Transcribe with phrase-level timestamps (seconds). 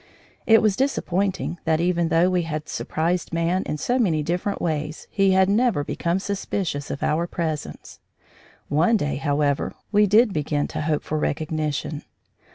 [0.47, 5.07] It was disappointing that even although we had surprised man in so many different ways,
[5.11, 7.99] he had never become suspicious of our presence.
[8.67, 12.01] One day, however, we did begin to hope for recognition.